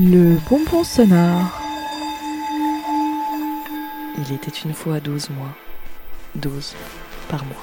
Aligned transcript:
Le 0.00 0.38
bonbon 0.48 0.84
sonore. 0.84 1.60
Il 4.16 4.32
était 4.32 4.56
une 4.64 4.72
fois 4.72 5.00
douze 5.00 5.28
mois. 5.30 5.56
Douze 6.36 6.76
par 7.28 7.44
mois. 7.44 7.56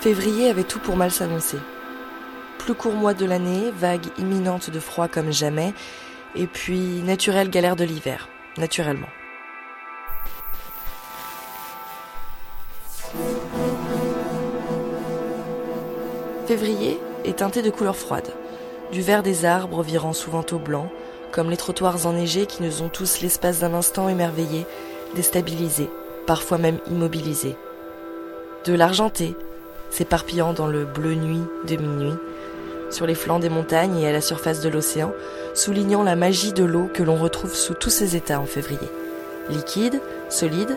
Février 0.00 0.48
avait 0.48 0.62
tout 0.62 0.78
pour 0.78 0.96
mal 0.96 1.10
s'annoncer. 1.10 1.58
Plus 2.58 2.74
court 2.74 2.94
mois 2.94 3.14
de 3.14 3.26
l'année, 3.26 3.72
vague 3.76 4.06
imminente 4.18 4.70
de 4.70 4.78
froid 4.78 5.08
comme 5.08 5.32
jamais, 5.32 5.74
et 6.36 6.46
puis 6.46 7.02
naturelle 7.02 7.50
galère 7.50 7.74
de 7.74 7.82
l'hiver, 7.82 8.28
naturellement. 8.56 9.08
Février 16.52 17.00
est 17.24 17.36
teinté 17.36 17.62
de 17.62 17.70
couleurs 17.70 17.96
froides, 17.96 18.30
du 18.92 19.00
vert 19.00 19.22
des 19.22 19.46
arbres 19.46 19.82
virant 19.82 20.12
souvent 20.12 20.44
au 20.52 20.58
blanc, 20.58 20.92
comme 21.30 21.48
les 21.48 21.56
trottoirs 21.56 22.06
enneigés 22.06 22.44
qui 22.44 22.62
nous 22.62 22.82
ont 22.82 22.90
tous 22.90 23.22
l'espace 23.22 23.60
d'un 23.60 23.72
instant 23.72 24.06
émerveillés, 24.10 24.66
déstabilisés, 25.14 25.88
parfois 26.26 26.58
même 26.58 26.76
immobilisés. 26.90 27.56
De 28.66 28.74
l'argenté, 28.74 29.34
s'éparpillant 29.88 30.52
dans 30.52 30.66
le 30.66 30.84
bleu 30.84 31.14
nuit 31.14 31.40
de 31.66 31.76
minuit, 31.76 32.18
sur 32.90 33.06
les 33.06 33.14
flancs 33.14 33.38
des 33.38 33.48
montagnes 33.48 33.96
et 33.96 34.06
à 34.06 34.12
la 34.12 34.20
surface 34.20 34.60
de 34.60 34.68
l'océan, 34.68 35.14
soulignant 35.54 36.02
la 36.02 36.16
magie 36.16 36.52
de 36.52 36.64
l'eau 36.64 36.90
que 36.92 37.02
l'on 37.02 37.16
retrouve 37.16 37.54
sous 37.54 37.72
tous 37.72 37.88
ses 37.88 38.14
états 38.14 38.40
en 38.40 38.44
février. 38.44 38.90
Liquide, 39.48 40.02
solide 40.28 40.76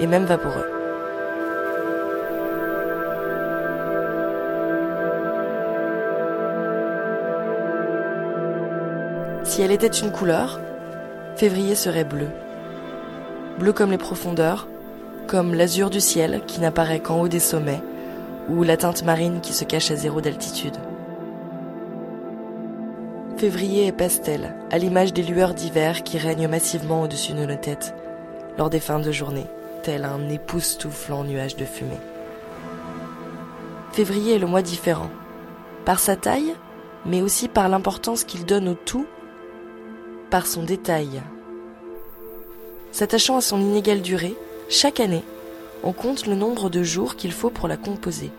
et 0.00 0.06
même 0.06 0.26
vaporeux. 0.26 0.83
Si 9.44 9.60
elle 9.60 9.72
était 9.72 9.86
une 9.86 10.10
couleur, 10.10 10.58
février 11.36 11.74
serait 11.74 12.04
bleu. 12.04 12.28
Bleu 13.58 13.74
comme 13.74 13.90
les 13.90 13.98
profondeurs, 13.98 14.66
comme 15.26 15.54
l'azur 15.54 15.90
du 15.90 16.00
ciel 16.00 16.42
qui 16.46 16.60
n'apparaît 16.60 17.00
qu'en 17.00 17.20
haut 17.20 17.28
des 17.28 17.40
sommets, 17.40 17.82
ou 18.48 18.62
la 18.62 18.78
teinte 18.78 19.04
marine 19.04 19.40
qui 19.42 19.52
se 19.52 19.64
cache 19.64 19.90
à 19.90 19.96
zéro 19.96 20.22
d'altitude. 20.22 20.76
Février 23.36 23.86
est 23.86 23.92
pastel, 23.92 24.54
à 24.70 24.78
l'image 24.78 25.12
des 25.12 25.22
lueurs 25.22 25.52
d'hiver 25.52 26.02
qui 26.04 26.16
règnent 26.16 26.48
massivement 26.48 27.02
au-dessus 27.02 27.34
de 27.34 27.44
nos 27.44 27.56
têtes, 27.56 27.94
lors 28.56 28.70
des 28.70 28.80
fins 28.80 29.00
de 29.00 29.12
journée, 29.12 29.46
tel 29.82 30.04
un 30.04 30.28
époustouflant 30.30 31.24
nuage 31.24 31.56
de 31.56 31.66
fumée. 31.66 32.00
Février 33.92 34.36
est 34.36 34.38
le 34.38 34.46
mois 34.46 34.62
différent, 34.62 35.10
par 35.84 35.98
sa 35.98 36.16
taille, 36.16 36.54
mais 37.04 37.20
aussi 37.20 37.48
par 37.48 37.68
l'importance 37.68 38.24
qu'il 38.24 38.46
donne 38.46 38.68
au 38.68 38.74
tout, 38.74 39.06
par 40.34 40.48
son 40.48 40.64
détail. 40.64 41.22
S'attachant 42.90 43.36
à 43.36 43.40
son 43.40 43.60
inégale 43.60 44.02
durée, 44.02 44.34
chaque 44.68 44.98
année, 44.98 45.22
on 45.84 45.92
compte 45.92 46.26
le 46.26 46.34
nombre 46.34 46.70
de 46.70 46.82
jours 46.82 47.14
qu'il 47.14 47.30
faut 47.30 47.50
pour 47.50 47.68
la 47.68 47.76
composer. 47.76 48.32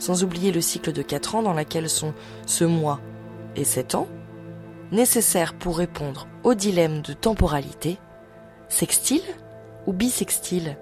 Sans 0.00 0.24
oublier 0.24 0.50
le 0.50 0.60
cycle 0.60 0.90
de 0.92 1.02
4 1.02 1.36
ans 1.36 1.42
dans 1.42 1.52
lequel 1.52 1.88
sont 1.88 2.14
ce 2.46 2.64
mois 2.64 2.98
et 3.54 3.62
7 3.62 3.94
ans, 3.94 4.08
nécessaires 4.90 5.54
pour 5.54 5.78
répondre 5.78 6.26
au 6.42 6.54
dilemme 6.54 7.00
de 7.00 7.12
temporalité, 7.12 8.00
sextile 8.68 9.22
ou 9.86 9.92
bisextile 9.92 10.76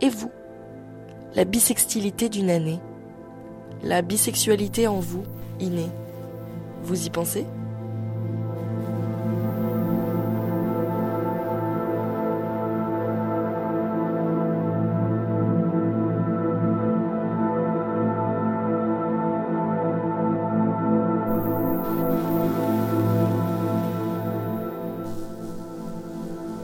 Et 0.00 0.10
vous 0.10 0.30
La 1.34 1.44
bisextilité 1.44 2.28
d'une 2.28 2.50
année 2.50 2.78
La 3.82 4.00
bisexualité 4.00 4.86
en 4.86 5.00
vous, 5.00 5.24
innée 5.58 5.90
Vous 6.84 7.04
y 7.04 7.10
pensez? 7.10 7.46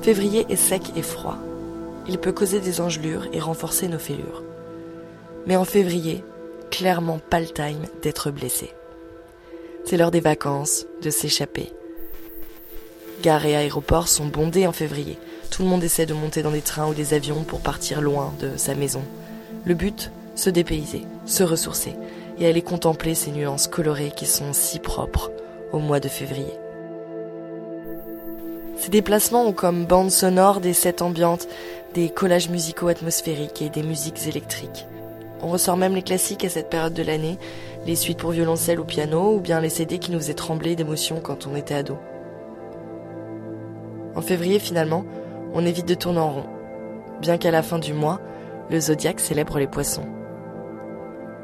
Février 0.05 0.45
est 0.51 0.57
sec 0.57 0.83
et 0.97 1.03
froid. 1.03 1.39
Il 2.07 2.19
peut 2.19 2.31
causer 2.31 2.61
des 2.61 2.83
engelures 2.83 3.27
et 3.33 3.41
renforcer 3.41 3.89
nos 3.89 3.99
fêlures. 3.99 4.43
Mais 5.47 5.57
en 5.57 5.65
février, 5.65 6.23
clairement 6.71 7.19
pas 7.19 7.41
le 7.41 7.47
time 7.47 7.87
d'être 8.03 8.31
blessé. 8.31 8.71
C'est 9.87 9.97
l'heure 9.97 10.11
des 10.11 10.21
vacances, 10.21 10.85
de 11.01 11.09
s'échapper. 11.09 11.73
Gares 13.23 13.47
et 13.47 13.57
aéroports 13.57 14.09
sont 14.09 14.27
bondés 14.27 14.67
en 14.67 14.73
février. 14.73 15.17
Tout 15.51 15.63
le 15.63 15.69
monde 15.71 15.83
essaie 15.83 16.05
de 16.05 16.13
monter 16.13 16.43
dans 16.43 16.51
des 16.51 16.61
trains 16.61 16.91
ou 16.91 16.93
des 16.93 17.15
avions 17.15 17.43
pour 17.43 17.61
partir 17.61 18.03
loin 18.03 18.35
de 18.41 18.59
sa 18.59 18.75
maison. 18.75 19.05
Le 19.65 19.73
but, 19.73 20.11
se 20.35 20.51
dépayser, 20.51 21.07
se 21.25 21.45
ressourcer 21.45 21.95
et 22.39 22.47
aller 22.47 22.61
contempler 22.61 23.15
ces 23.15 23.31
nuances 23.31 23.69
colorées 23.69 24.13
qui 24.15 24.27
sont 24.27 24.53
si 24.53 24.81
propres 24.81 25.33
au 25.73 25.79
mois 25.79 26.01
de 26.01 26.09
février. 26.09 26.53
Ces 28.85 28.91
déplacements 28.91 29.47
ont 29.47 29.55
comme 29.55 29.87
bande 29.87 30.11
sonore 30.11 30.61
des 30.61 30.75
sets 30.75 31.01
ambiantes, 31.01 31.49
des 31.95 32.11
collages 32.11 32.51
musicaux 32.51 32.89
atmosphériques 32.89 33.63
et 33.63 33.71
des 33.71 33.83
musiques 33.83 34.27
électriques. 34.27 34.87
On 35.41 35.49
ressort 35.49 35.79
même 35.79 35.95
les 35.95 36.03
classiques 36.03 36.45
à 36.45 36.51
cette 36.51 36.69
période 36.69 36.93
de 36.93 37.03
l'année, 37.03 37.39
les 37.87 37.97
suites 37.97 38.19
pour 38.19 38.33
violoncelle 38.33 38.79
ou 38.79 38.85
piano, 38.85 39.37
ou 39.37 39.41
bien 39.41 39.63
les 39.63 39.71
CD 39.71 39.99
qui 39.99 40.13
nous 40.13 40.19
faisaient 40.19 40.35
trembler 40.35 40.77
d'émotion 40.77 41.21
quand 41.23 41.47
on 41.47 41.57
était 41.57 41.77
ado. 41.77 41.97
En 44.15 44.21
février, 44.21 44.59
finalement, 44.59 45.07
on 45.55 45.65
évite 45.65 45.89
de 45.89 45.95
tourner 45.95 46.21
en 46.21 46.33
rond, 46.33 46.47
bien 47.23 47.39
qu'à 47.39 47.51
la 47.51 47.63
fin 47.63 47.79
du 47.79 47.95
mois, 47.95 48.21
le 48.69 48.81
zodiaque 48.81 49.21
célèbre 49.21 49.59
les 49.59 49.67
poissons. 49.67 50.09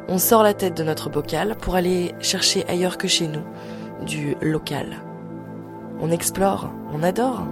On 0.08 0.18
sort 0.18 0.42
la 0.42 0.52
tête 0.52 0.76
de 0.76 0.84
notre 0.84 1.08
bocal 1.08 1.56
pour 1.56 1.74
aller 1.74 2.14
chercher 2.20 2.66
ailleurs 2.68 2.98
que 2.98 3.08
chez 3.08 3.28
nous, 3.28 3.44
du 4.04 4.36
local. 4.42 5.04
On 6.02 6.10
explore, 6.10 6.70
on 6.94 7.02
adore. 7.02 7.46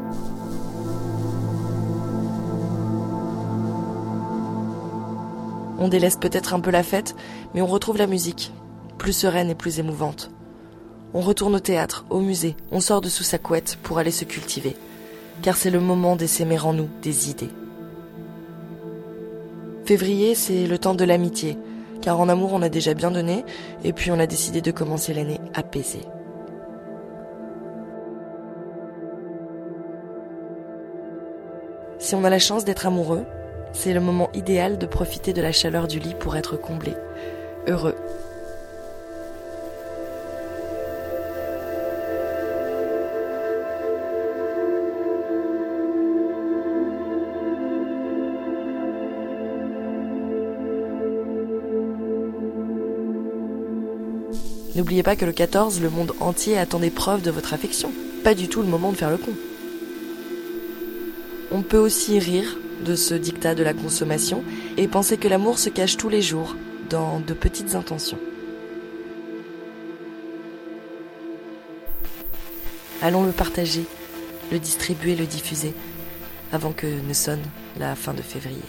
On 5.78 5.88
délaisse 5.88 6.16
peut-être 6.16 6.54
un 6.54 6.60
peu 6.60 6.70
la 6.70 6.82
fête, 6.82 7.14
mais 7.54 7.60
on 7.60 7.66
retrouve 7.66 7.98
la 7.98 8.06
musique, 8.06 8.52
plus 8.96 9.12
sereine 9.12 9.50
et 9.50 9.54
plus 9.54 9.78
émouvante. 9.78 10.30
On 11.14 11.20
retourne 11.20 11.54
au 11.54 11.60
théâtre, 11.60 12.04
au 12.10 12.20
musée, 12.20 12.56
on 12.72 12.80
sort 12.80 13.00
de 13.00 13.08
sous 13.08 13.22
sa 13.22 13.38
couette 13.38 13.78
pour 13.82 13.98
aller 13.98 14.10
se 14.10 14.24
cultiver, 14.24 14.76
car 15.42 15.56
c'est 15.56 15.70
le 15.70 15.80
moment 15.80 16.16
d'essaimer 16.16 16.58
en 16.58 16.72
nous 16.72 16.88
des 17.02 17.30
idées. 17.30 17.50
Février, 19.84 20.34
c'est 20.34 20.66
le 20.66 20.78
temps 20.78 20.94
de 20.94 21.04
l'amitié, 21.04 21.56
car 22.02 22.18
en 22.18 22.28
amour 22.28 22.52
on 22.52 22.62
a 22.62 22.68
déjà 22.68 22.94
bien 22.94 23.10
donné, 23.10 23.44
et 23.84 23.92
puis 23.92 24.10
on 24.10 24.18
a 24.18 24.26
décidé 24.26 24.60
de 24.60 24.70
commencer 24.70 25.14
l'année 25.14 25.40
apaisée. 25.54 26.02
Si 32.08 32.14
on 32.14 32.24
a 32.24 32.30
la 32.30 32.38
chance 32.38 32.64
d'être 32.64 32.86
amoureux, 32.86 33.26
c'est 33.74 33.92
le 33.92 34.00
moment 34.00 34.30
idéal 34.32 34.78
de 34.78 34.86
profiter 34.86 35.34
de 35.34 35.42
la 35.42 35.52
chaleur 35.52 35.86
du 35.86 35.98
lit 35.98 36.14
pour 36.18 36.38
être 36.38 36.56
comblé, 36.56 36.94
heureux. 37.66 37.94
N'oubliez 54.74 55.02
pas 55.02 55.14
que 55.14 55.26
le 55.26 55.32
14, 55.32 55.82
le 55.82 55.90
monde 55.90 56.14
entier 56.20 56.56
attend 56.56 56.78
des 56.78 56.88
preuves 56.88 57.20
de 57.20 57.30
votre 57.30 57.52
affection. 57.52 57.92
Pas 58.24 58.34
du 58.34 58.48
tout 58.48 58.62
le 58.62 58.68
moment 58.68 58.92
de 58.92 58.96
faire 58.96 59.10
le 59.10 59.18
con. 59.18 59.32
On 61.50 61.62
peut 61.62 61.78
aussi 61.78 62.18
rire 62.18 62.56
de 62.84 62.94
ce 62.94 63.14
dictat 63.14 63.54
de 63.54 63.62
la 63.62 63.72
consommation 63.72 64.44
et 64.76 64.86
penser 64.86 65.16
que 65.16 65.28
l'amour 65.28 65.58
se 65.58 65.70
cache 65.70 65.96
tous 65.96 66.08
les 66.08 66.22
jours 66.22 66.56
dans 66.90 67.20
de 67.20 67.32
petites 67.32 67.74
intentions. 67.74 68.18
Allons 73.00 73.24
le 73.24 73.32
partager, 73.32 73.84
le 74.52 74.58
distribuer, 74.58 75.14
le 75.14 75.24
diffuser, 75.24 75.72
avant 76.52 76.72
que 76.72 76.86
ne 76.86 77.12
sonne 77.12 77.42
la 77.78 77.94
fin 77.94 78.12
de 78.12 78.22
février. 78.22 78.62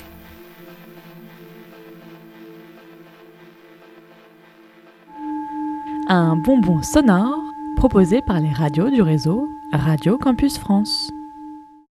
Un 6.07 6.35
bonbon 6.37 6.81
sonore 6.81 7.39
proposé 7.75 8.21
par 8.21 8.39
les 8.39 8.51
radios 8.51 8.89
du 8.89 9.01
réseau 9.01 9.47
Radio 9.71 10.17
Campus 10.17 10.57
France. 10.57 11.11